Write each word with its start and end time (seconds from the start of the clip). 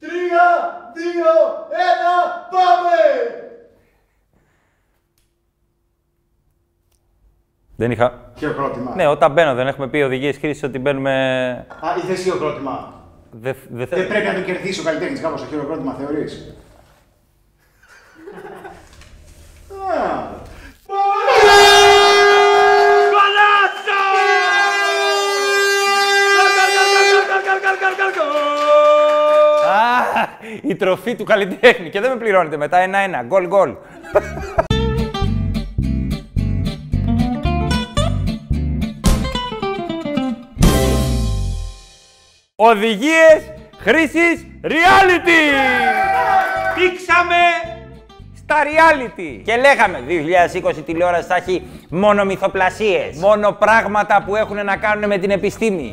Τρία, 0.00 0.46
δύο, 0.94 1.32
ένα, 1.70 2.46
πάμε! 2.50 2.96
Δεν 7.76 7.90
είχα. 7.90 8.32
Χειροκρότημα. 8.38 8.94
Ναι, 8.94 9.06
όταν 9.06 9.32
μπαίνω, 9.32 9.54
δεν 9.54 9.66
έχουμε 9.66 9.88
πει 9.88 9.98
οδηγίες 9.98 10.36
χρήση 10.36 10.64
ότι 10.64 10.78
μπαίνουμε. 10.78 11.12
Α, 11.80 11.96
ήθελες 11.96 12.22
χειροκρότημα. 12.22 12.92
Δεν 13.30 13.56
δε 13.70 13.86
θε- 13.86 13.98
Δεν 13.98 14.08
πρέπει 14.08 14.26
να 14.26 14.34
το 14.34 14.40
κερδίσει 14.40 14.80
ο 14.80 14.82
καλλιτέχνης 14.82 15.20
κάπως 15.20 15.40
το 15.40 15.46
χειροκρότημα, 15.46 15.92
θεωρείς; 15.92 16.54
Η 30.68 30.76
τροφή 30.76 31.14
του 31.14 31.24
καλλιτέχνη 31.24 31.90
και 31.90 32.00
δεν 32.00 32.10
με 32.10 32.16
πληρώνετε 32.16 32.56
μετά. 32.56 32.78
Ένα-ένα. 32.78 33.22
Γκολ, 33.22 33.46
γκολ. 33.46 33.74
Οδηγίες 42.56 43.52
χρήσης 43.78 44.46
reality! 44.62 45.42
Πήξαμε 46.74 47.36
στα 48.50 48.62
reality. 48.64 49.40
Και 49.44 49.56
λέγαμε 49.56 50.02
2020 50.78 50.82
τηλεόραση 50.86 51.26
θα 51.26 51.36
έχει 51.36 51.62
μόνο 51.88 52.24
μυθοπλασίες. 52.24 53.16
Μόνο 53.16 53.52
πράγματα 53.52 54.22
που 54.26 54.36
έχουν 54.36 54.64
να 54.64 54.76
κάνουν 54.76 55.06
με 55.06 55.18
την 55.18 55.30
επιστήμη. 55.30 55.92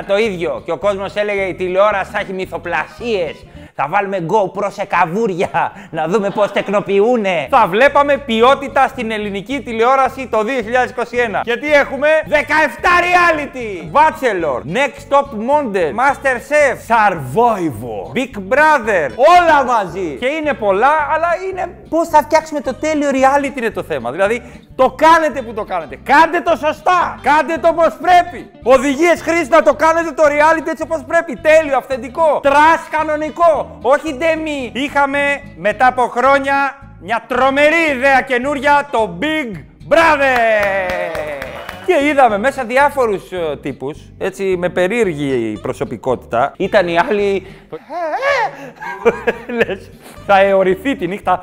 2021 0.00 0.04
το 0.06 0.16
ίδιο. 0.16 0.62
Και 0.64 0.72
ο 0.72 0.76
κόσμος 0.76 1.14
έλεγε 1.14 1.42
η 1.42 1.54
τηλεόραση 1.54 2.10
θα 2.10 2.18
έχει 2.18 2.32
μυθοπλασίες. 2.32 3.44
Θα 3.80 3.86
βάλουμε 3.90 4.26
GoPro 4.26 4.68
σε 4.70 4.84
καβούρια 4.84 5.72
να 5.90 6.08
δούμε 6.08 6.30
πώς 6.30 6.52
τεκνοποιούνε. 6.52 7.46
Θα 7.50 7.66
βλέπαμε 7.66 8.16
ποιότητα 8.16 8.88
στην 8.88 9.10
ελληνική 9.10 9.60
τηλεόραση 9.60 10.28
το 10.30 10.38
2021. 10.38 11.40
Γιατί 11.44 11.72
έχουμε; 11.72 12.08
17 12.28 12.32
reality. 13.08 13.96
Bachelor, 13.98 14.58
Next 14.78 15.14
Top 15.14 15.28
Model, 15.50 15.88
Master 16.00 16.36
Chef, 16.48 16.76
Survivor, 16.92 18.16
Big 18.16 18.34
Brother. 18.52 19.06
Όλα 19.38 19.64
μαζί. 19.64 20.16
Και 20.20 20.26
είναι 20.26 20.52
πολλά, 20.54 20.94
αλλά 21.18 21.32
είναι 21.48 21.74
πώς 21.88 22.08
θα 22.08 22.18
φτιάξουμε 22.22 22.60
το 22.60 22.74
τέλειο 22.74 23.08
reality 23.10 23.56
είναι 23.56 23.70
το 23.70 23.82
θέμα. 23.82 24.10
Δηλαδή, 24.10 24.42
το 24.74 24.90
κάνετε 24.90 25.42
που 25.42 25.54
το 25.54 25.64
κάνετε. 25.64 25.98
Κάντε 26.02 26.40
το 26.40 26.56
σωστά. 26.56 27.18
Κάντε 27.22 27.58
το 27.58 27.68
όπως 27.68 27.98
πρέπει. 28.00 28.50
Οδηγίες 28.62 29.20
χρήσης 29.22 29.48
να 29.48 29.62
το 29.62 29.74
κάνετε 29.74 30.10
το 30.12 30.22
reality 30.22 30.66
έτσι 30.66 30.82
όπως 30.82 31.04
πρέπει. 31.06 31.36
Τέλειο, 31.36 31.76
αυθεντικό. 31.76 32.40
Τρας 32.42 32.80
κανονικό. 32.90 33.78
Όχι 33.82 34.14
ντέμι. 34.14 34.70
Είχαμε 34.74 35.40
μετά 35.56 35.86
από 35.86 36.02
χρόνια 36.02 36.76
μια 37.00 37.24
τρομερή 37.26 37.90
ιδέα 37.90 38.20
καινούρια, 38.20 38.88
το 38.90 39.18
Big 39.20 39.56
Brother. 39.88 41.47
Και 41.88 42.06
είδαμε 42.06 42.38
μέσα 42.38 42.64
διάφορους 42.64 43.32
ε, 43.32 43.58
τύπους, 43.60 43.98
έτσι 44.18 44.56
με 44.58 44.68
περίεργη 44.68 45.58
προσωπικότητα. 45.62 46.52
Ήταν 46.56 46.88
οι 46.88 46.98
άλλοι... 46.98 47.46
Λες, 49.56 49.90
θα 50.26 50.38
αιωρηθεί 50.40 50.96
τη 50.96 51.06
νύχτα. 51.06 51.40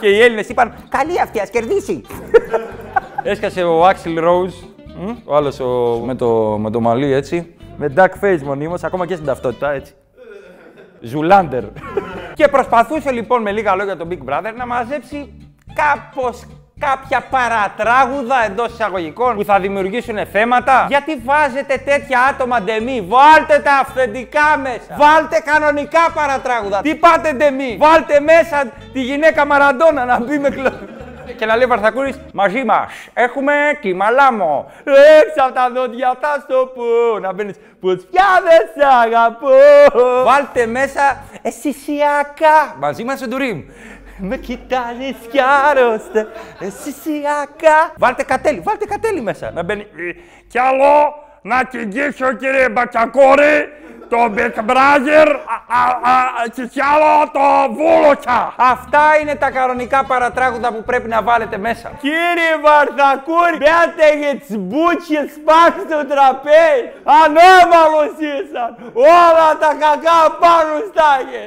Και 0.00 0.08
οι 0.08 0.20
Έλληνες 0.20 0.48
είπαν, 0.48 0.74
καλή 0.88 1.20
αυτή, 1.20 1.40
ας 1.40 1.50
κερδίσει. 1.50 2.00
Έσκασε 3.22 3.62
ο 3.62 3.86
Axl 3.86 4.18
Rose, 4.18 4.54
μ, 4.96 5.10
ο 5.24 5.36
άλλος 5.36 5.60
ο, 5.60 6.02
με, 6.04 6.14
το, 6.14 6.58
με 6.58 6.70
το 6.70 6.80
μαλλί 6.80 7.12
έτσι, 7.12 7.54
με 7.76 7.92
duck 7.96 8.24
face 8.24 8.40
μονίμως, 8.44 8.84
ακόμα 8.84 9.06
και 9.06 9.14
στην 9.14 9.26
ταυτότητα 9.26 9.70
έτσι. 9.70 9.92
Zoolander. 11.00 11.64
και 12.38 12.48
προσπαθούσε 12.48 13.10
λοιπόν 13.10 13.42
με 13.42 13.50
λίγα 13.50 13.74
λόγια 13.74 13.96
τον 13.96 14.08
Big 14.10 14.30
Brother 14.30 14.52
να 14.56 14.66
μαζέψει 14.66 15.32
κάπως 15.74 16.44
κάποια 16.78 17.20
παρατράγουδα 17.30 18.44
εντός 18.44 18.72
εισαγωγικών 18.72 19.36
που 19.36 19.44
θα 19.44 19.58
δημιουργήσουν 19.58 20.26
θέματα; 20.32 20.86
Γιατί 20.88 21.22
βάζετε 21.24 21.76
τέτοια 21.84 22.20
άτομα 22.30 22.62
ντεμή, 22.62 23.06
βάλτε 23.08 23.58
τα 23.58 23.74
αυθεντικά 23.74 24.58
μέσα. 24.62 24.96
Βάλτε 24.96 25.42
κανονικά 25.44 26.00
παρατράγουδα. 26.14 26.80
Τι 26.80 26.94
πάτε 26.94 27.32
ντεμή, 27.32 27.76
βάλτε 27.80 28.20
μέσα 28.20 28.64
τη 28.92 29.00
γυναίκα 29.00 29.46
Μαραντόνα 29.46 30.04
να 30.04 30.20
μπει 30.20 30.38
με 30.38 30.50
κλο... 30.50 30.70
Και 31.36 31.46
να 31.46 31.56
λέει 31.56 31.64
ο 31.64 31.68
Βαρθακούρης, 31.68 32.20
μαζί 32.32 32.64
μας 32.64 32.92
έχουμε 33.14 33.52
κυμαλάμο. 33.80 34.70
Έξω 35.20 35.44
από 35.44 35.54
τα 35.54 35.70
δόντια 35.74 36.08
αυτά 36.08 36.44
στο 36.44 36.72
που 36.74 36.82
να 37.20 37.32
μπαίνεις, 37.32 37.56
πως 37.80 38.06
πια 38.10 38.24
δεν 38.48 38.68
σ' 38.74 39.02
αγαπώ. 39.02 39.48
Βάλτε 40.24 40.66
μέσα 40.66 41.22
αισθησιακά. 41.42 42.76
Μαζί 42.78 43.04
μας 43.04 43.22
ο 43.22 43.26
Ντουρίμ. 43.26 43.62
Με 44.18 44.36
κοιτάζεις 44.36 45.16
κι 45.30 45.40
άρρωστε, 45.68 46.28
αισθησιακά. 46.58 47.92
Βάλτε 47.98 48.22
κατέλη, 48.22 48.60
βάλτε 48.60 48.84
κατέλη 48.84 49.20
μέσα. 49.20 49.50
Να 49.50 49.62
μπαίνει, 49.62 49.80
«Ε, 49.82 50.12
κι 50.48 50.58
άλλο 50.58 51.14
να 51.42 51.64
κυνηγήσω 51.64 52.32
κύριε 52.32 52.68
Μπατσακόρη, 52.68 53.72
το 54.08 54.18
Big 54.36 54.70
Brother 54.70 55.28
α, 55.54 55.78
α, 55.78 55.84
α, 56.12 56.48
και 56.54 56.66
κι 56.66 56.80
άλλο 56.92 57.30
το 57.32 57.74
Βούλοκια. 57.74 58.54
Αυτά 58.56 59.02
είναι 59.20 59.34
τα 59.34 59.50
κανονικά 59.50 60.04
παρατράγουδα 60.04 60.72
που 60.72 60.82
πρέπει 60.84 61.08
να 61.08 61.22
βάλετε 61.22 61.56
μέσα. 61.58 61.90
Κύριε 62.00 62.52
Βαρθακούρη, 62.64 63.56
μπαίνετε 63.62 64.06
για 64.20 64.34
τις 64.40 64.56
μπούτσες 64.58 65.28
πάνω 65.48 65.74
στο 65.86 65.98
τραπέζι. 66.12 66.84
Ανώμαλος 67.22 68.12
ήσαν. 68.32 68.70
Όλα 68.92 69.48
τα 69.62 69.70
κακά 69.84 70.20
πάνω 70.42 70.74
στάγε. 70.90 71.44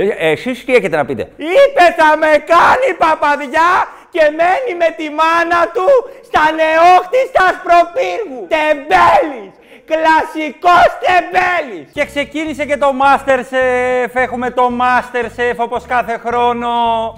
Ε, 0.00 0.30
εσείς 0.30 0.64
τι 0.64 0.74
έχετε 0.74 0.96
να 0.96 1.04
πείτε; 1.04 1.22
Είπε 1.36 1.84
θα 1.96 2.16
με 2.16 2.26
κάνει 2.26 2.88
παπαδιά 2.98 3.70
και 4.10 4.20
μένει 4.20 4.72
με 4.78 4.94
τη 4.96 5.06
μάνα 5.18 5.60
του 5.74 5.88
στα 6.28 6.44
νεόχτης 6.58 7.26
στα 7.32 7.44
Ασπροπύργου. 7.50 8.46
Τεμπέλης. 8.54 9.52
Κλασικός 9.90 10.88
τεμπέλης. 11.04 11.92
Και 11.92 12.04
ξεκίνησε 12.04 12.64
και 12.64 12.76
το 12.76 12.94
Masterchef. 13.00 14.10
Έχουμε 14.12 14.50
το 14.50 14.70
Masterchef 14.80 15.56
όπως 15.56 15.84
κάθε 15.86 16.20
χρόνο. 16.26 16.70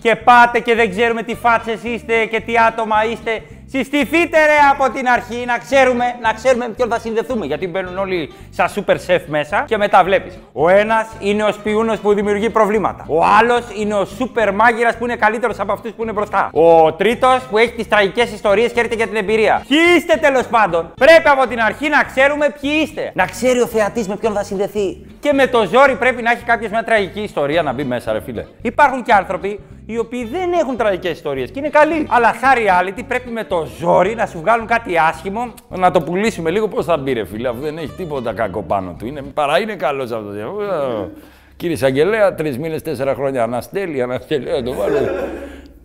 Και 0.02 0.16
πάτε 0.16 0.58
και 0.60 0.74
δεν 0.74 0.90
ξέρουμε 0.90 1.22
τι 1.22 1.34
φάτσες 1.34 1.82
είστε 1.82 2.24
και 2.24 2.40
τι 2.40 2.58
άτομα 2.68 3.04
είστε. 3.04 3.42
Συστηθείτε 3.72 4.38
ρε 4.46 4.58
από 4.72 4.90
την 4.92 5.08
αρχή 5.08 5.44
να 5.46 5.58
ξέρουμε, 5.58 6.04
να 6.22 6.32
ξέρουμε 6.32 6.66
με 6.68 6.74
ποιον 6.74 6.88
θα 6.88 6.98
συνδεθούμε. 6.98 7.46
Γιατί 7.46 7.68
μπαίνουν 7.68 7.98
όλοι 7.98 8.32
σαν 8.50 8.68
super 8.74 8.96
chef 9.06 9.20
μέσα 9.26 9.64
και 9.66 9.76
μετά 9.76 10.04
βλέπεις. 10.04 10.38
Ο 10.52 10.68
ένας 10.68 11.08
είναι 11.20 11.44
ο 11.44 11.52
σπιούνος 11.52 11.98
που 11.98 12.14
δημιουργεί 12.14 12.50
προβλήματα. 12.50 13.04
Ο 13.08 13.24
άλλος 13.24 13.64
είναι 13.76 13.94
ο 13.94 14.06
super 14.18 14.52
μάγειρας 14.54 14.96
που 14.96 15.04
είναι 15.04 15.16
καλύτερος 15.16 15.60
από 15.60 15.72
αυτούς 15.72 15.92
που 15.92 16.02
είναι 16.02 16.12
μπροστά. 16.12 16.50
Ο 16.52 16.92
τρίτος 16.92 17.40
που 17.50 17.58
έχει 17.58 17.72
τις 17.72 17.88
τραγικές 17.88 18.32
ιστορίες 18.32 18.72
και 18.72 18.78
έρχεται 18.78 18.96
για 18.96 19.06
την 19.06 19.16
εμπειρία. 19.16 19.64
Ποιοι 19.68 19.78
είστε 19.96 20.16
τέλος 20.16 20.46
πάντων; 20.46 20.92
Πρέπει 20.94 21.28
από 21.28 21.46
την 21.46 21.60
αρχή 21.60 21.88
να 21.88 22.02
ξέρουμε 22.02 22.54
ποιοι 22.60 22.70
είστε. 22.82 23.10
Να 23.14 23.26
ξέρει 23.26 23.60
ο 23.60 23.66
θεατής 23.66 24.08
με 24.08 24.16
ποιον 24.16 24.32
θα 24.34 24.42
συνδεθεί. 24.42 25.06
Και 25.20 25.32
με 25.32 25.46
το 25.46 25.66
ζόρι 25.66 25.94
πρέπει 25.96 26.22
να 26.22 26.30
έχει 26.30 26.44
κάποιος 26.44 26.70
μια 26.70 26.84
τραγική 26.84 27.20
ιστορία 27.20 27.62
να 27.62 27.72
μπει 27.72 27.84
μέσα, 27.84 28.12
ρε 28.12 28.20
φίλε. 28.20 28.44
Υπάρχουν 28.62 29.02
και 29.02 29.12
άνθρωποι 29.12 29.60
οι 29.92 29.98
οποίοι 29.98 30.24
δεν 30.24 30.52
έχουν 30.52 30.76
τραγικές 30.76 31.10
ιστορίες 31.10 31.50
και 31.50 31.58
είναι 31.58 31.68
καλοί. 31.68 32.06
Αλλά 32.10 32.34
σαν 32.40 32.50
reality 32.56 33.02
πρέπει 33.08 33.30
με 33.30 33.44
το 33.44 33.66
ζόρι 33.78 34.14
να 34.14 34.26
σου 34.26 34.38
βγάλουν 34.40 34.66
κάτι 34.66 34.98
άσχημο, 34.98 35.52
να 35.68 35.90
το 35.90 36.00
πουλήσουμε 36.00 36.50
λίγο 36.50 36.68
πώς 36.68 36.84
θα 36.84 36.96
μπει, 36.96 37.12
ρε 37.12 37.24
φίλε. 37.24 37.48
Αφού 37.48 37.60
δεν 37.60 37.78
έχει 37.78 37.92
τίποτα 37.96 38.32
κακό 38.32 38.62
πάνω 38.62 38.94
του. 38.98 39.06
Είναι, 39.06 39.22
παρά 39.34 39.60
είναι 39.60 39.74
καλός 39.74 40.10
αυτός. 40.10 40.34
Ε, 40.34 41.08
Κύριε 41.56 41.76
Σαγγελέα, 41.76 42.34
τρεις 42.34 42.58
μήνες, 42.58 42.82
τέσσερα 42.82 43.14
χρόνια 43.14 43.42
αναστέλει, 43.42 44.02
αναστέλει. 44.02 44.50
Ε, 44.50 44.62
το 44.62 44.72
βάλω. 44.74 44.96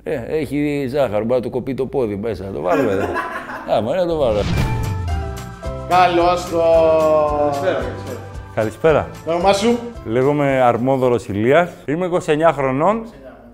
Ε, 0.04 0.22
έχει 0.28 0.88
ζάχαρο, 0.90 1.24
μπορεί 1.26 1.40
να 1.40 1.42
το 1.42 1.50
κοπεί 1.50 1.74
το 1.74 1.86
πόδι 1.86 2.16
μέσα. 2.16 2.44
Το 2.54 2.62
βάλουμε. 2.62 2.92
εδώ. 2.92 3.04
Α, 3.76 3.82
μπορεί 3.82 3.98
να 3.98 4.06
το 4.06 4.18
βάλω. 4.18 4.40
Καλώς 5.90 6.50
το... 6.50 6.62
Καλησπέρα. 8.56 9.08
Το 9.26 9.32
όνομά 9.32 9.54
σου. 9.54 9.80
Λέγομαι 10.06 10.62
Αρμόδωρος 10.62 11.28
Ηλίας. 11.28 11.70
Είμαι 11.86 12.10
29 12.12 12.18
χρονών. 12.54 13.06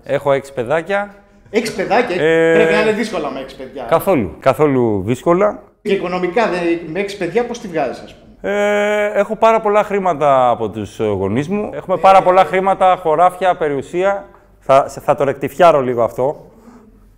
Έχω 0.04 0.30
6 0.30 0.40
παιδάκια. 0.54 1.14
Έχεις 1.50 1.72
παιδάκια; 1.72 2.22
Ε, 2.24 2.54
Πρέπει 2.54 2.72
να 2.72 2.80
είναι 2.80 2.92
δύσκολα 2.92 3.30
με 3.30 3.40
έξι 3.40 3.56
παιδιά. 3.56 3.86
Καθόλου. 3.88 4.36
Καθόλου 4.40 5.02
δύσκολα. 5.06 5.62
Και 5.82 5.92
οικονομικά 5.92 6.48
δεν- 6.48 6.80
με 6.92 7.00
έξι 7.00 7.16
παιδιά 7.16 7.44
πώς 7.46 7.60
τη 7.60 7.68
βγάζεις 7.68 8.02
ας 8.04 8.14
πούμε; 8.14 8.54
Ε, 8.54 9.18
έχω 9.18 9.36
πάρα 9.36 9.60
πολλά 9.60 9.82
χρήματα 9.84 10.48
από 10.50 10.68
τους 10.68 11.00
ε, 11.00 11.04
γονείς 11.04 11.48
μου. 11.48 11.70
Έχουμε 11.74 11.96
πάρα 11.96 12.22
πολλά 12.22 12.44
χρήματα, 12.44 12.98
χωράφια, 13.02 13.56
περιουσία. 13.56 14.24
Θα, 14.58 14.88
σε- 14.88 15.00
θα 15.00 15.14
το 15.14 15.24
ρεκτιφιάρω 15.24 15.80
λίγο 15.80 16.02
αυτό. 16.02 16.46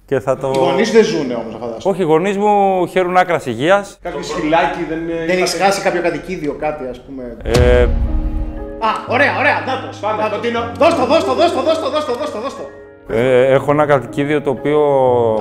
Και 0.06 0.20
θα 0.20 0.36
το... 0.36 0.50
Οι 0.54 0.58
γονείς 0.58 0.90
δεν 0.92 1.04
ζουνε 1.04 1.34
όμως 1.34 1.52
φαντάζομαι. 1.52 1.81
Όχι, 1.84 2.00
οι 2.00 2.04
γονείς 2.04 2.36
μου 2.38 2.86
χαίρουν 2.86 3.16
άκρας 3.16 3.46
υγείας. 3.46 3.98
Κάποιο 4.02 4.22
σκυλάκι 4.22 4.84
δεν 4.88 4.98
είναι. 4.98 5.25
Δεν 5.26 5.38
έχεις 5.38 5.54
χάσει 5.54 5.82
κάποιο 5.82 6.02
κατοικίδιο 6.02 6.52
κάτι 6.60 6.86
ας 6.90 7.00
πούμε. 7.00 7.36
Ε, 7.42 7.86
Α, 8.86 8.90
ωραία, 9.08 9.32
ωραία, 9.38 9.56
ντάτος. 9.66 9.98
Πάμε, 9.98 10.28
κοντίνο. 10.32 10.60
Δώσ' 10.78 10.94
το, 10.94 11.06
δώσ' 11.06 11.25
το, 11.25 11.34
δώσ' 11.34 11.52
το, 11.52 11.62
δώσ' 11.62 11.81
το, 11.81 11.90
δώσ' 11.90 12.04
το, 12.04 12.12
δώσ' 12.14 12.32
το, 12.32 12.40
δώσ' 12.40 12.56
το. 12.56 12.62
ε, 13.14 13.46
έχω 13.52 13.70
ένα 13.70 13.86
κατοικίδιο 13.86 14.40
το 14.42 14.50
οποίο... 14.50 14.81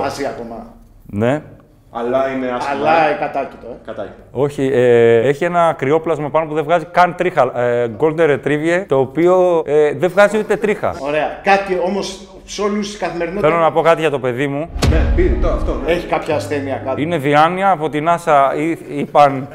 Άζει 0.04 0.24
ακόμα. 0.26 0.66
Ναι, 1.06 1.42
Αλλά 1.90 2.28
είναι 2.32 2.50
άσχημα. 2.50 2.78
Αλλά 2.80 3.08
ε, 3.08 3.16
κατάκητο, 3.20 3.66
ε. 3.66 3.76
Κατάκητο. 3.86 4.22
Όχι, 4.30 4.70
ε, 4.72 5.28
έχει 5.28 5.44
ένα 5.44 5.74
κρυόπλασμα 5.78 6.30
πάνω 6.30 6.46
που 6.46 6.54
δεν 6.54 6.64
βγάζει 6.64 6.84
καν 6.84 7.14
τρίχα. 7.14 7.60
Ε, 7.60 7.90
Golden 7.98 8.30
Retriever, 8.34 8.84
το 8.88 8.98
οποίο 8.98 9.62
ε, 9.66 9.92
δεν 9.94 10.10
βγάζει 10.10 10.38
ούτε 10.38 10.56
τρίχα. 10.56 10.94
Ωραία. 10.98 11.40
Κάτι 11.42 11.78
όμως 11.86 12.20
σε 12.44 12.62
όλου 12.62 12.80
του 12.80 12.98
καθημερινότητα. 12.98 13.48
Θέλω 13.48 13.60
να 13.60 13.72
πω 13.72 13.80
κάτι 13.80 14.00
για 14.00 14.10
το 14.10 14.18
παιδί 14.18 14.46
μου. 14.46 14.68
Ναι, 14.90 15.12
πήρε 15.16 15.34
το 15.40 15.48
αυτό. 15.48 15.74
Ναι. 15.84 15.92
Έχει 15.92 16.06
κάποια 16.06 16.34
ασθένεια 16.34 16.82
κάτι. 16.86 17.02
Είναι 17.02 17.16
διάνοια 17.18 17.70
από 17.70 17.88
την 17.88 18.08
NASA. 18.08 18.56
Ή- 18.58 18.98
Είπαν. 18.98 19.48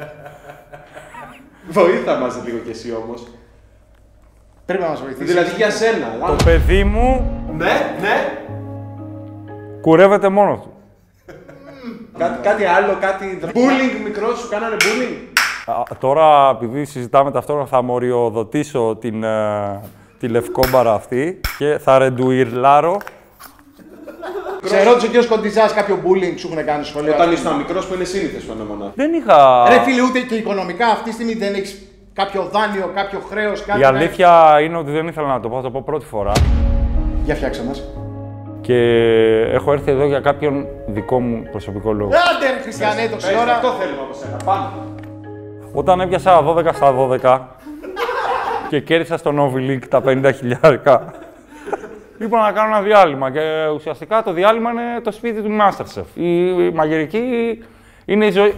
Βοήθα 1.69 2.15
μα 2.17 2.27
λίγο 2.45 2.57
κι 2.57 2.69
εσύ 2.71 2.93
όμως. 3.03 3.27
Πρέπει 4.69 4.83
να 4.83 4.89
μας 4.89 5.01
βοηθήσει. 5.01 5.23
Δηλαδή 5.23 5.55
για 5.55 5.69
σένα. 5.69 6.07
Το 6.27 6.35
παιδί 6.43 6.83
μου 6.83 7.31
Ναι, 7.57 7.95
ναι. 8.01 8.43
κουρεύεται 9.81 10.29
μόνο 10.29 10.55
του. 10.55 10.73
Κάτι, 12.17 12.39
κάτι 12.41 12.65
άλλο, 12.65 12.97
κάτι. 12.99 13.39
Bullying 13.45 14.03
μικρό 14.03 14.35
σου 14.35 14.49
κάνανε 14.49 14.75
bullying; 14.79 15.39
Α, 15.65 15.97
τώρα, 15.99 16.49
επειδή 16.49 16.85
συζητάμε 16.85 17.31
ταυτόχρονα, 17.31 17.67
θα 17.67 17.81
μοριοδοτήσω 17.81 18.97
την, 19.01 19.23
ε, 19.23 19.79
τη 20.19 20.27
λευκόμπαρα 20.27 20.93
αυτή 20.93 21.39
και 21.57 21.77
θα 21.83 21.97
ρεντουιρλάρω. 21.97 22.97
Σε 24.63 24.83
ρώτησε 24.83 25.17
ο 25.17 25.21
κ. 25.21 25.25
Κοντιζάς 25.25 25.73
κάποιο 25.73 25.99
bullying 26.03 26.33
σου 26.35 26.49
έχουν 26.51 26.65
κάνει 26.65 26.83
στο 26.83 26.93
σχολείο. 26.93 27.13
Όταν 27.13 27.31
ήσουν 27.31 27.55
μικρός 27.55 27.85
που 27.87 27.93
είναι 27.93 28.03
σύνηθες 28.03 28.43
φαινόμενο. 28.43 28.91
Δεν 28.95 29.13
είχα... 29.13 29.65
Ρε 29.69 29.79
φίλε, 29.79 30.01
ούτε 30.01 30.19
και 30.19 30.35
οικονομικά 30.35 30.87
αυτή 30.87 31.03
τη 31.03 31.11
στιγμή 31.11 31.33
δεν 31.33 31.53
έχεις 31.53 31.88
κάποιο 32.19 32.49
δάνειο, 32.51 32.91
κάποιο 32.95 33.19
χρέος, 33.29 33.63
κάτι. 33.65 33.79
Η 33.79 33.83
αλήθεια 33.83 34.59
είναι 34.61 34.77
ότι 34.77 34.91
δεν 34.91 35.07
ήθελα 35.07 35.27
να 35.27 35.39
το 35.39 35.49
πω, 35.49 35.55
θα 35.55 35.61
το 35.61 35.71
πω 35.71 35.81
πρώτη 35.85 36.05
φορά. 36.05 36.31
Για 37.23 37.35
φτιάξε 37.35 37.63
μας. 37.63 37.83
Και 38.61 38.77
έχω 39.51 39.73
έρθει 39.73 39.91
εδώ 39.91 40.05
για 40.05 40.19
κάποιον 40.19 40.65
δικό 40.87 41.19
μου 41.19 41.43
προσωπικό 41.51 41.93
λόγο. 41.93 42.09
Άντε, 42.09 42.51
ρε 42.55 42.61
Χριστιανέ, 42.61 43.07
το 43.07 43.15
Πες, 43.15 43.23
ξέρω. 43.23 43.51
Αυτό 43.51 43.71
θέλουμε 43.71 44.01
από 44.01 44.13
σένα. 44.13 44.37
Πάμε. 44.45 44.67
Όταν 45.73 45.99
έπιασα 45.99 46.43
12 46.43 46.73
στα 46.73 46.93
12 46.93 47.39
και 48.69 48.79
κέρδισα 48.79 49.17
στο 49.17 49.31
Novi 49.37 49.69
League 49.69 49.87
τα 49.89 50.01
50 50.05 50.31
χιλιάρικα, 50.35 51.13
είπα 52.17 52.41
να 52.41 52.51
κάνω 52.51 52.67
ένα 52.75 52.81
διάλειμμα 52.81 53.31
και 53.31 53.41
ουσιαστικά 53.75 54.23
το 54.23 54.31
διάλειμμα 54.33 54.71
είναι 54.71 54.99
το 55.03 55.11
σπίτι 55.11 55.41
του 55.41 55.49
Masterchef. 55.59 56.05
Η 56.13 56.69
μαγειρική 56.73 57.23
είναι 58.05 58.25
η 58.25 58.31
ζωή. 58.31 58.55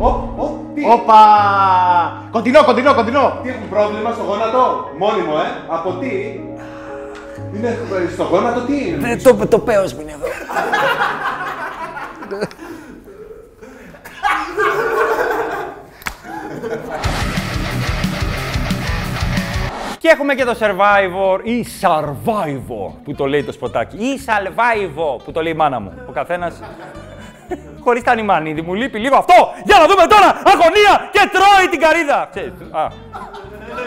Ω, 0.00 0.06
ω, 0.06 0.48
τι, 0.48 0.55
Όπα! 0.92 1.20
Κοντινό, 2.32 2.64
κοντινό, 2.64 2.94
κοντινό. 2.94 3.38
τι 3.42 3.48
έχουν 3.48 3.68
πρόβλημα 3.68 4.12
στο 4.12 4.22
γόνατο; 4.22 4.90
Μόνιμο, 4.98 5.32
ε. 5.44 5.48
Από 5.68 5.92
τι; 5.92 6.06
Είναι 7.56 7.68
ε, 7.68 8.12
στο 8.12 8.24
γόνατο 8.24 8.60
τι 8.60 8.88
είναι; 8.88 9.16
Το, 9.16 9.46
το 9.46 9.58
πέος 9.58 9.92
μου 9.94 10.00
είναι 10.00 10.12
εδώ. 10.12 10.26
Και 19.98 20.12
έχουμε 20.12 20.34
και 20.34 20.44
το 20.44 20.56
Survivor 20.60 21.40
ή 21.42 21.66
Survivor 21.80 22.92
που 23.04 23.14
το 23.14 23.26
λέει 23.26 23.44
το 23.44 23.52
σποτάκι. 23.52 23.96
Ή 23.96 24.20
Salvaivo 24.26 25.22
που 25.24 25.32
το 25.32 25.42
λέει 25.42 25.52
η 25.52 25.56
μάνα 25.56 25.80
μου. 25.80 25.92
Ο 26.08 26.12
καθένας. 26.12 26.60
Χωρίς 27.84 28.02
τα 28.02 28.14
νημάνιδη. 28.14 28.62
Μου 28.62 28.74
λείπει 28.74 28.98
λίγο 28.98 29.16
αυτό. 29.16 29.34
Για 29.64 29.76
να 29.78 29.86
δούμε 29.86 30.04
τώρα. 30.06 30.28
Αγωνία 30.52 30.92
και 31.12 31.22
τρώει 31.34 31.66
την 31.70 31.80
καρύδα. 31.80 32.28
Ξέρεις, 32.30 32.52
α. 32.70 32.86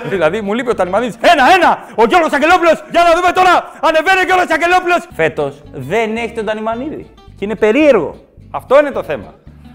Δηλαδή 0.09 0.41
μου 0.41 0.53
λείπει 0.53 0.69
ο 0.69 0.75
Τανιμανίδης. 0.75 1.15
Ένα, 1.21 1.43
ένα! 1.55 1.85
Ο 1.95 2.03
Γιώργος 2.05 2.33
Αγγελόπουλος! 2.33 2.83
Για 2.91 3.03
να 3.03 3.11
δούμε 3.15 3.31
τώρα! 3.31 3.71
Ανεβαίνει 3.81 4.19
ο 4.19 4.25
Γιώργος 4.25 4.49
Αγγελόπουλος! 4.49 5.07
Φέτος 5.13 5.61
δεν 5.73 6.15
έχει 6.15 6.33
τον 6.33 6.45
Τανιμανίδη. 6.45 7.13
Και 7.37 7.45
είναι 7.45 7.55
περίεργο. 7.55 8.15
Αυτό 8.51 8.79
είναι 8.79 8.91
το 8.91 9.03
θέμα. 9.03 9.33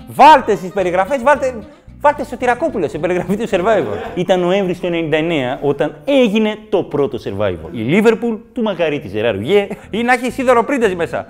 Βάλτε 0.08 0.54
στις 0.56 0.70
περιγραφές, 0.70 1.22
βάλτε, 1.22 1.54
βάλτε 2.00 2.25
στο 2.25 2.36
Τυρακόπουλο 2.36 2.88
σε 2.88 2.98
περιγραφή 2.98 3.36
του 3.36 3.48
Survivor. 3.48 3.96
Ήταν 4.14 4.40
Νοέμβρης 4.40 4.81
του 4.81 4.88
99 4.92 5.58
όταν 5.60 5.96
έγινε 6.04 6.56
το 6.69 6.82
πρώτο 6.82 7.19
Survivor. 7.25 7.69
Η 7.70 7.81
Λίβερπουλ 7.81 8.34
του 8.52 8.62
Μακαρίτη 8.62 9.08
Ζεράρουγέ 9.08 9.69
ή 9.90 10.02
να 10.02 10.12
έχει 10.12 10.31
σίδερο 10.31 10.64
πρίντες 10.64 10.94
μέσα. 10.94 11.26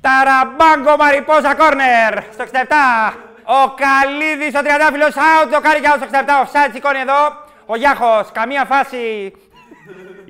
Ταραμπάγκο 0.00 0.96
Μαριπόσα 0.96 1.54
Κόρνερ 1.54 2.14
στο 2.32 2.44
67. 2.44 3.14
Ο 3.58 3.60
Καλίδης 3.82 4.54
ο 4.58 4.62
τριαντάφυλλος 4.62 5.14
out, 5.28 5.50
ο 5.58 5.60
Κάρικαος 5.60 5.96
στο 5.96 6.06
67. 6.10 6.34
Offside 6.42 6.70
σηκώνει 6.74 7.00
εδώ. 7.06 7.20
Ο 7.66 7.76
Γιάχος, 7.76 8.26
καμία 8.32 8.64
φάση. 8.64 9.32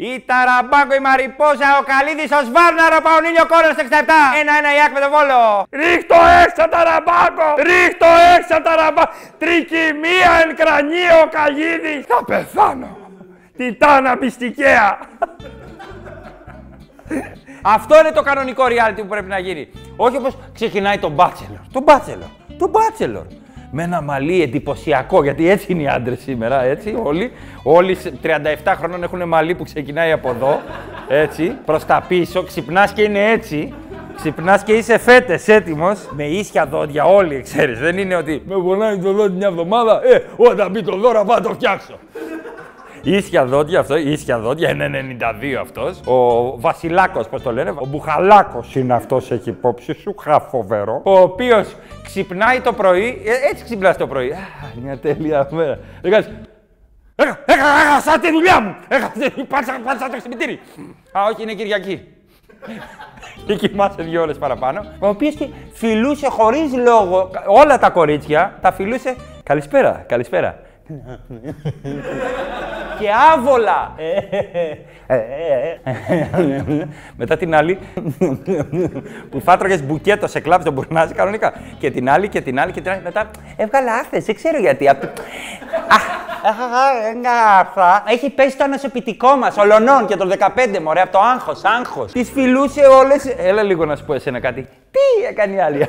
Η 0.08 0.24
Ταραμπάγκο 0.28 0.94
η 0.94 1.02
Μαριπόσα, 1.08 1.68
ο 1.80 1.82
Καλίδης, 1.90 2.30
ο 2.38 2.40
Σβάρναρο, 2.48 2.98
Παονίλιο 3.06 3.46
Κόρνερ 3.50 3.72
στο 3.72 3.84
67. 3.88 4.20
Ένα-ένα 4.40 4.70
η 4.76 4.78
Άκ 4.84 4.92
με 4.96 5.00
τον 5.04 5.10
Βόλο. 5.14 5.42
Ρίχτω 5.80 6.18
έξω 6.44 6.64
Ταραμπάγκο, 6.74 7.48
ρίχτω 7.68 8.10
έξω 8.34 8.56
Ταραμπάγκο. 8.66 9.10
Τρικυμία 9.42 10.32
εν 10.42 10.50
κρανίο 10.60 11.16
ο 11.24 11.28
Καλίδης. 11.36 12.02
Θα 12.10 12.18
πεθάνω. 12.30 12.90
Τιτάνα 13.56 14.12
πιστικαία. 14.16 14.98
Αυτό 17.62 17.98
είναι 17.98 18.10
το 18.10 18.22
κανονικό 18.22 18.64
reality 18.64 18.96
που 18.96 19.06
πρέπει 19.06 19.28
να 19.28 19.38
γίνει. 19.38 19.68
Όχι 19.96 20.16
όπως 20.16 20.36
ξεκινάει 20.54 20.98
το 20.98 21.12
Bachelor. 21.16 21.60
Το 21.72 21.84
Bachelor. 21.86 22.30
Το 22.58 22.70
Bachelor. 22.72 23.24
Με 23.70 23.82
ένα 23.82 24.02
μαλλί 24.02 24.42
εντυπωσιακό, 24.42 25.22
γιατί 25.22 25.50
έτσι 25.50 25.72
είναι 25.72 25.82
οι 25.82 25.88
άντρες 25.88 26.18
σήμερα, 26.20 26.62
έτσι. 26.62 26.94
Όλοι, 27.02 27.32
όλοι 27.62 27.94
σε 27.94 28.12
37 28.22 28.28
χρόνων 28.76 29.02
έχουν 29.02 29.28
μαλλί 29.28 29.54
που 29.54 29.64
ξεκινάει 29.64 30.12
από 30.12 30.28
εδώ, 30.30 30.60
έτσι, 31.08 31.56
προς 31.64 31.84
τα 31.84 32.04
πίσω. 32.08 32.42
Ξυπνάς 32.42 32.92
και 32.92 33.02
είναι 33.02 33.30
έτσι. 33.30 33.74
Ξυπνάς 34.16 34.62
και 34.62 34.72
είσαι 34.72 34.98
φέτες 34.98 35.48
έτοιμος, 35.48 36.08
με 36.10 36.24
ίσια 36.24 36.66
δόντια, 36.66 37.04
όλοι 37.04 37.42
ξέρεις. 37.42 37.78
Δεν 37.78 37.98
είναι 37.98 38.14
ότι 38.14 38.42
με 38.46 38.54
πονάει 38.54 38.98
το 38.98 39.12
δόντι 39.12 39.36
μια 39.36 39.46
εβδομάδα, 39.46 40.00
ε, 40.04 40.22
όταν 40.36 40.70
μπει 40.70 40.82
το 40.82 40.96
δώρο, 40.96 41.24
θα 41.24 41.40
το 41.40 41.52
φτιάξω. 41.52 41.98
Ίσια 43.10 43.44
δόντια 43.44 43.80
αυτό, 43.80 43.96
ίσια 43.96 44.38
δόντια, 44.38 44.70
είναι 44.70 45.16
92 45.52 45.54
αυτός. 45.60 46.00
Ο 46.06 46.60
Βασιλάκος, 46.60 47.28
πώς 47.28 47.42
το 47.42 47.52
λένε, 47.52 47.70
ο 47.70 47.86
Μπουχαλάκος 47.86 48.74
είναι 48.74 48.94
αυτός, 48.94 49.30
έχει 49.30 49.48
υπόψη 49.48 49.92
σου, 49.94 50.14
χαφοβερό. 50.18 51.00
Ο 51.04 51.18
οποίος 51.20 51.76
ξυπνάει 52.04 52.60
το 52.60 52.72
πρωί, 52.72 53.22
ε, 53.26 53.48
έτσι 53.50 53.64
ξυπνάς 53.64 53.96
το 53.96 54.06
πρωί. 54.06 54.30
Α, 54.30 54.36
μια 54.82 54.98
τέλεια 54.98 55.48
μέρα. 55.50 55.78
Δεν 56.02 56.10
κάνεις, 56.10 56.30
«Έχα- 57.14 57.38
έχα- 57.46 57.64
Έχασα 57.86 58.18
τη 58.18 58.30
δουλειά 58.30 58.60
μου! 58.60 58.74
Έχασα, 58.88 59.12
πάτσα, 59.48 59.80
πάτσα 59.84 60.08
το 60.10 60.16
ξυπνητήρι. 60.16 60.60
Α, 61.12 61.20
όχι, 61.32 61.42
είναι 61.42 61.54
Κυριακή. 61.54 62.02
Και 63.46 63.54
κοιμάσαι 63.54 64.02
δύο 64.02 64.22
ώρες 64.22 64.38
παραπάνω. 64.38 64.84
Ο 64.98 65.08
οποίος 65.08 65.34
και 65.34 65.46
φιλούσε 65.72 66.28
χωρίς 66.28 66.74
λόγο. 66.74 67.30
Όλα 67.46 67.78
τα 67.78 67.90
κορίτσια 67.90 68.58
τα 68.60 68.72
φιλούσε. 68.72 69.16
Καλησπέρα, 69.42 70.04
καλησπέρα. 70.08 70.58
Και 72.98 73.08
άβολα. 73.32 73.94
Μετά 77.16 77.36
την 77.36 77.54
άλλη 77.54 77.78
που 79.30 79.40
θα 79.40 79.56
τρώγες 79.56 79.82
μπουκέτο 79.82 80.26
σε 80.26 80.40
κλαμπ 80.40 80.60
στον 80.60 80.72
Μπουρνάζι 80.72 81.14
κανονικά. 81.14 81.52
Και 81.78 81.90
την 81.90 82.10
άλλη 82.10 82.28
και 82.28 82.40
την 82.40 82.60
άλλη 82.60 82.72
και 82.72 82.80
την 82.80 82.90
άλλη. 82.90 83.00
Μετά 83.04 83.30
έβγαλα 83.56 83.94
άφθες, 83.94 84.24
δεν 84.24 84.34
ξέρω 84.34 84.58
γιατί. 84.58 84.88
Απ' 84.88 85.02
Αχ, 85.88 86.02
Έχει 88.08 88.30
πέσει 88.30 88.56
το 88.56 88.64
ανασωπητικό 88.64 89.36
μας, 89.36 89.56
ολονών 89.56 90.06
και 90.06 90.16
το 90.16 90.28
15 90.38 90.78
μωρέ, 90.82 91.00
από 91.00 91.12
το 91.12 91.18
άγχος, 91.18 91.64
άγχος. 91.64 92.12
Τις 92.12 92.30
φιλούσε 92.30 92.80
όλες. 92.80 93.34
Έλα 93.38 93.62
λίγο 93.62 93.84
να 93.84 93.96
σου 93.96 94.04
πω 94.04 94.14
εσένα 94.14 94.40
κάτι. 94.40 94.62
Τι 94.90 95.26
έκανε 95.30 95.54
η 95.54 95.60
άλλη. 95.60 95.86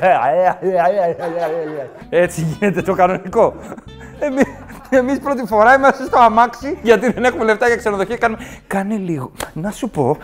Έτσι 2.10 2.40
γίνεται 2.40 2.82
το 2.82 2.94
κανονικό. 2.94 3.54
Εμείς, 4.92 5.08
εμείς 5.08 5.18
πρώτη 5.18 5.46
φορά 5.46 5.74
είμαστε 5.74 6.04
στο 6.04 6.18
αμάξι 6.18 6.78
γιατί 6.82 7.12
δεν 7.12 7.24
έχουμε 7.24 7.44
λεφτά 7.44 7.66
για 7.66 7.76
ξενοδοχεία. 7.76 8.16
Κάνουμε... 8.16 8.46
Κάνε 8.66 8.96
λίγο. 8.96 9.32
Να 9.52 9.70
σου 9.70 9.90
πω, 9.90 10.16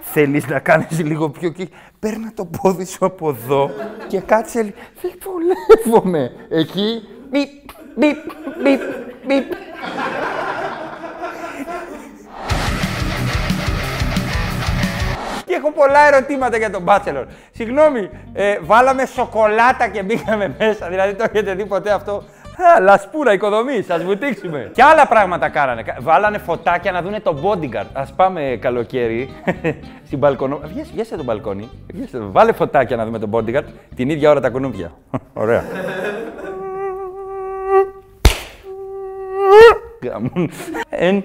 θέλεις 0.00 0.46
να 0.46 0.58
κάνεις 0.58 1.00
λίγο 1.00 1.30
πιο 1.30 1.48
εκεί. 1.48 1.70
Παίρνα 1.98 2.32
το 2.34 2.44
πόδι 2.44 2.84
σου 2.84 3.06
από 3.06 3.28
εδώ 3.28 3.70
και 4.06 4.20
κάτσε 4.20 4.62
λίγο. 4.62 4.76
Δεν 5.00 5.12
βολεύομαι. 5.22 6.30
Εκεί. 6.50 7.02
Μπιπ, 7.30 7.48
μπιπ, 7.96 8.16
μπιπ, 8.62 8.80
μπιπ. 9.26 9.52
Και 15.46 15.54
έχω 15.54 15.72
πολλά 15.72 16.06
ερωτήματα 16.06 16.56
για 16.56 16.70
τον 16.70 16.84
Bachelor. 16.86 17.24
Συγγνώμη, 17.50 18.10
ε, 18.32 18.58
βάλαμε 18.60 19.06
σοκολάτα 19.06 19.88
και 19.88 20.02
μπήκαμε 20.02 20.54
μέσα. 20.58 20.88
Δηλαδή 20.88 21.14
το 21.14 21.24
έχετε 21.30 21.54
δει 21.54 21.64
ποτέ 21.64 21.90
αυτό; 21.90 22.24
Α, 22.56 22.80
λασπούρα, 22.80 23.32
οικοδομή, 23.32 23.82
σα 23.82 23.98
βουτήξουμε. 23.98 24.70
Και 24.74 24.82
άλλα 24.82 25.06
πράγματα 25.06 25.48
κάνανε. 25.48 25.82
Κα- 25.82 25.96
Βάλανε 26.00 26.38
φωτάκια 26.38 26.92
να 26.92 27.02
δούνε 27.02 27.20
το 27.20 27.36
bodyguard. 27.42 27.86
Α 27.92 28.04
πάμε 28.16 28.58
καλοκαίρι 28.60 29.30
στην 30.06 30.18
μπαλκονό. 30.18 30.60
Βγες, 30.64 30.90
βγες 30.92 31.06
στο 31.06 31.24
μπαλκόνι. 31.24 31.68
Βγες, 31.94 32.10
βάλε 32.14 32.52
φωτάκια 32.52 32.96
να 32.96 33.04
δούμε 33.04 33.18
τον 33.18 33.30
bodyguard. 33.32 33.64
Την 33.96 34.10
ίδια 34.10 34.30
ώρα 34.30 34.40
τα 34.40 34.50
κουνούπια. 34.50 34.92
Ωραία. 35.34 35.64
Γαμούν. 40.10 40.50
Εν- 40.88 41.24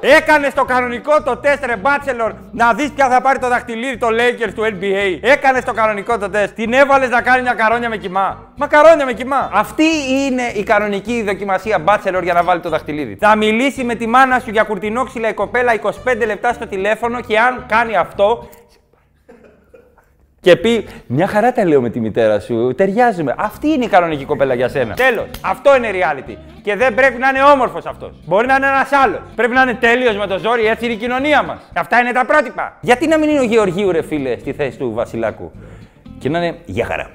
Έκανε 0.00 0.50
το 0.54 0.64
κανονικό 0.64 1.22
το 1.22 1.36
τεστ, 1.36 1.64
ρε 1.64 1.74
Bachelor, 1.82 2.32
να 2.52 2.72
δεις 2.72 2.90
ποια 2.92 3.08
θα 3.08 3.20
πάρει 3.20 3.38
το 3.38 3.48
δαχτυλίδι 3.48 3.96
το 3.98 4.06
Lakers 4.06 4.52
του 4.54 4.62
NBA. 4.62 5.18
Έκανε 5.20 5.62
το 5.62 5.72
κανονικό 5.72 6.18
το 6.18 6.30
τεστ. 6.30 6.54
Την 6.54 6.72
έβαλες 6.72 7.08
να 7.08 7.20
κάνει 7.20 7.42
μια 7.42 7.54
καρόνια 7.54 7.88
με 7.88 7.96
κοιμά. 7.96 8.38
Μακαρόνια 8.56 9.04
με 9.04 9.12
κοιμά. 9.12 9.50
Αυτή 9.52 9.84
είναι 10.26 10.42
η 10.54 10.62
κανονική 10.62 11.22
δοκιμασία 11.22 11.84
Bachelor 11.84 12.22
για 12.22 12.32
να 12.32 12.42
βάλει 12.42 12.60
το 12.60 12.68
δαχτυλίδι. 12.68 13.16
Θα 13.20 13.36
μιλήσει 13.36 13.84
με 13.84 13.94
τη 13.94 14.06
μάνα 14.06 14.38
σου 14.38 14.50
για 14.50 14.62
κουρτινόξυλα 14.62 15.28
η 15.28 15.34
κοπέλα 15.34 15.72
25 15.82 15.90
λεπτά 16.26 16.52
στο 16.52 16.66
τηλέφωνο 16.66 17.20
και 17.20 17.38
αν 17.38 17.64
κάνει 17.68 17.96
αυτό, 17.96 18.48
και 20.48 20.56
πει, 20.56 20.86
μια 21.06 21.26
χαρά 21.26 21.52
τα 21.52 21.66
λέω 21.66 21.80
με 21.80 21.90
τη 21.90 22.00
μητέρα 22.00 22.40
σου, 22.40 22.74
ταιριάζουμε. 22.76 23.34
Αυτή 23.38 23.68
είναι 23.68 23.84
η 23.84 23.88
κανονική 23.88 24.24
κοπέλα 24.24 24.54
για 24.54 24.68
σένα. 24.68 24.94
Τέλος. 24.94 25.26
Αυτό 25.40 25.76
είναι 25.76 25.88
reality. 25.92 26.36
Και 26.62 26.76
δεν 26.76 26.94
πρέπει 26.94 27.18
να 27.18 27.28
είναι 27.28 27.42
όμορφος 27.42 27.86
αυτός. 27.86 28.10
Μπορεί 28.26 28.46
να 28.46 28.54
είναι 28.54 28.66
ένας 28.66 28.92
άλλος. 28.92 29.20
Πρέπει 29.34 29.54
να 29.54 29.62
είναι 29.62 29.74
τέλειος 29.74 30.16
με 30.16 30.26
το 30.26 30.38
ζόρι, 30.38 30.66
έτσι 30.66 30.84
είναι 30.84 30.94
η 30.94 30.96
κοινωνία 30.96 31.42
μας. 31.42 31.58
Αυτά 31.74 31.98
είναι 32.00 32.12
τα 32.12 32.24
πρότυπα. 32.24 32.76
Γιατί 32.80 33.06
να 33.06 33.18
μην 33.18 33.28
είναι 33.28 33.40
ο 33.40 33.42
Γεωργίου, 33.42 33.92
ρε 33.92 34.02
φίλε, 34.02 34.38
στη 34.38 34.52
θέση 34.52 34.78
του 34.78 34.92
Βασιλάκου; 34.94 35.52
Και 36.18 36.28
να 36.28 36.38
είναι 36.38 36.58
για 36.64 36.84
χαρά. 36.84 37.10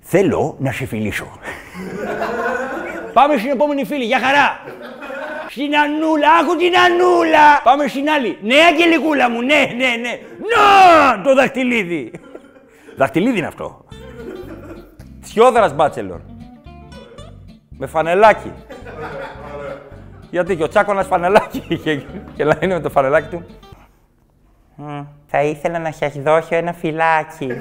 Θέλω 0.00 0.56
να 0.58 0.72
σε 0.72 0.86
φιλήσω. 0.86 1.26
Πάμε 3.12 3.36
στην 3.36 3.50
επόμενη 3.50 3.84
φίλη, 3.84 4.04
για 4.04 4.18
χαρά. 4.18 4.60
Στην 5.52 5.76
Ανούλα, 5.76 6.28
άκου 6.40 6.56
την 6.56 6.72
Ανούλα. 6.76 7.60
Πάμε 7.62 7.86
στην 7.86 8.10
άλλη. 8.10 8.38
Ναι, 8.42 8.54
Αγγελικούλα 8.54 9.30
μου, 9.30 9.42
ναι, 9.42 9.72
ναι, 9.76 9.94
ναι. 10.00 10.18
Να, 10.52 11.22
το 11.22 11.34
δαχτυλίδι. 11.34 12.12
δαχτυλίδι 12.98 13.38
είναι 13.38 13.46
αυτό. 13.46 13.84
Θιόδρας 15.22 15.74
μπάτσελορ. 15.74 16.20
Με 17.78 17.86
φανελάκι. 17.86 18.52
Γιατί 20.30 20.56
και 20.56 20.62
ο 20.62 20.68
Τσάκωνας 20.68 21.06
φανελάκι 21.06 21.64
είχε 21.68 22.04
και 22.36 22.44
λένε 22.44 22.74
με 22.74 22.80
το 22.80 22.90
φανελάκι 22.90 23.28
του. 23.28 23.46
Θα 25.26 25.42
ήθελα 25.42 25.78
να 25.78 25.92
σας 25.92 26.12
δώσω 26.12 26.54
ένα 26.54 26.72
φυλάκι. 26.72 27.46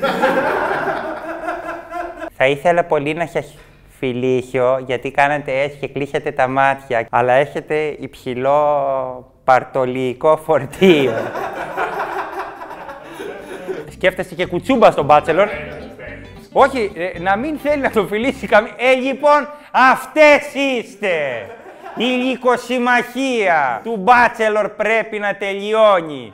Θα 2.38 2.48
ήθελα 2.48 2.84
πολύ 2.84 3.14
να 3.14 3.26
σας 3.26 3.56
φιλήσω, 4.02 4.84
γιατί 4.86 5.12
κάνατε 5.12 5.62
έτσι 5.62 5.78
και 5.78 5.88
κλείσατε 5.88 6.32
τα 6.32 6.48
μάτια, 6.48 7.08
αλλά 7.12 7.34
έχετε 7.34 7.96
υψηλό 8.00 9.32
παρτολικό 9.44 10.38
φορτίο. 10.38 11.12
Σκέφτεσαι 13.96 14.36
και 14.36 14.46
κουτσούμπα 14.46 14.92
στον 14.92 15.08
Bachelor. 15.10 15.48
Όχι, 16.52 16.92
ε, 16.96 17.20
να 17.20 17.36
μην 17.36 17.58
θέλει 17.58 17.82
να 17.82 17.92
το 17.92 18.06
φιλήσει 18.06 18.48
καμία. 18.48 18.74
Ε, 18.78 18.94
λοιπόν, 18.94 19.50
αυτές 19.72 20.54
είστε. 20.54 21.46
Η 21.96 22.04
λυκοσυμμαχία 22.04 23.82
του 23.84 24.04
Bachelor 24.08 24.70
πρέπει 24.78 25.20
να 25.20 25.36
τελειώνει. 25.36 26.34